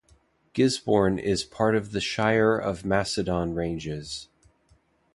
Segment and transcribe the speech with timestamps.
[0.55, 4.29] Gisborne is part of the Shire of Macedon Ranges.